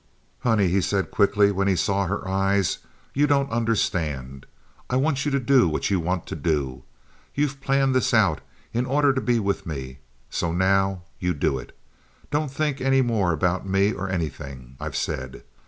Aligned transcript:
"Honey," 0.39 0.67
he 0.69 0.81
said, 0.81 1.11
quickly, 1.11 1.51
when 1.51 1.67
he 1.67 1.75
saw 1.75 2.07
her 2.07 2.27
eyes, 2.27 2.79
"you 3.13 3.27
don't 3.27 3.51
understand. 3.51 4.47
I 4.89 4.95
want 4.95 5.23
you 5.25 5.29
to 5.29 5.39
do 5.39 5.67
what 5.69 5.91
you 5.91 5.99
want 5.99 6.25
to 6.25 6.35
do. 6.35 6.81
You've 7.35 7.61
planned 7.61 7.93
this 7.93 8.11
out 8.11 8.41
in 8.73 8.87
order 8.87 9.13
to 9.13 9.21
be 9.21 9.37
with 9.39 9.67
me; 9.67 9.99
so 10.31 10.51
now 10.53 11.03
you 11.19 11.35
do 11.35 11.59
it. 11.59 11.77
Don't 12.31 12.49
think 12.49 12.81
any 12.81 13.03
more 13.03 13.31
about 13.31 13.69
me 13.69 13.93
or 13.93 14.09
anything 14.09 14.75
I've 14.79 14.95
said. 14.95 15.43